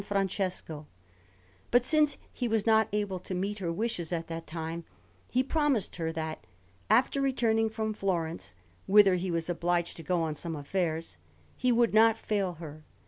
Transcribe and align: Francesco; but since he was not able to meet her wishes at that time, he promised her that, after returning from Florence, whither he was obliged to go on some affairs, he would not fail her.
Francesco; 0.03 0.87
but 1.69 1.85
since 1.85 2.17
he 2.33 2.47
was 2.47 2.65
not 2.65 2.87
able 2.91 3.19
to 3.19 3.35
meet 3.35 3.59
her 3.59 3.71
wishes 3.71 4.11
at 4.11 4.25
that 4.29 4.47
time, 4.47 4.83
he 5.29 5.43
promised 5.43 5.97
her 5.97 6.11
that, 6.11 6.43
after 6.89 7.21
returning 7.21 7.69
from 7.69 7.93
Florence, 7.93 8.55
whither 8.87 9.13
he 9.13 9.29
was 9.29 9.47
obliged 9.47 9.95
to 9.95 10.01
go 10.01 10.19
on 10.23 10.33
some 10.33 10.55
affairs, 10.55 11.19
he 11.55 11.71
would 11.71 11.93
not 11.93 12.17
fail 12.17 12.53
her. 12.53 12.83